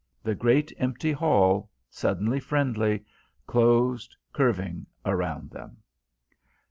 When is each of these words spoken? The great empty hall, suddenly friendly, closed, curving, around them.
The 0.23 0.33
great 0.33 0.73
empty 0.79 1.11
hall, 1.11 1.69
suddenly 1.87 2.39
friendly, 2.39 3.03
closed, 3.45 4.15
curving, 4.33 4.87
around 5.05 5.51
them. 5.51 5.77